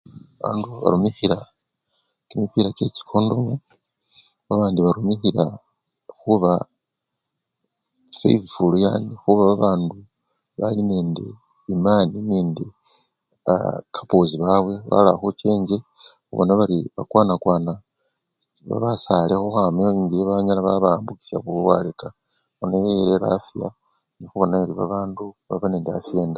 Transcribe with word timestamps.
Bandu 0.41 0.65
barumikhila 0.83 1.37
kimipira 2.27 2.69
kyechikondomu 2.77 3.53
babandi 4.47 4.79
barumikhila 4.85 5.45
khuba 6.19 6.51
feyithful 8.17 8.73
yani 8.85 9.11
khuba 9.21 9.41
babandu 9.49 9.97
bali 10.59 10.81
nende 10.89 11.25
imani 11.73 12.17
nende 12.31 12.65
aa! 13.51 13.77
kapoosi 13.95 14.35
babwe 14.43 14.73
balakhucha 14.89 15.45
enjje 15.55 15.77
khubona 16.25 16.51
bari 16.59 16.77
bakwanakwana 16.95 17.73
basale 18.83 19.33
khukhwama 19.37 19.79
enjje 19.89 20.19
banyala 20.29 20.61
babawambukisha 20.67 21.37
bulwale 21.45 21.91
taa 21.99 22.15
nono 22.57 22.75
eyo 22.81 22.91
erera 23.03 23.27
afya 23.37 23.67
nekhubona 24.19 24.55
khuri 24.59 24.73
babandu 24.79 25.23
baba 25.49 25.65
nende 25.69 25.89
afiya 25.99 26.19
endayi. 26.21 26.29